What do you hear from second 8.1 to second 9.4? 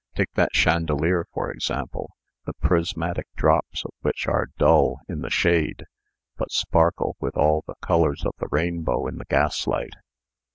of the rainbow in the